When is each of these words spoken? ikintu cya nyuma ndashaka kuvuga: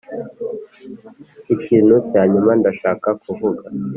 ikintu 1.53 1.95
cya 2.09 2.21
nyuma 2.31 2.51
ndashaka 2.59 3.07
kuvuga: 3.23 3.63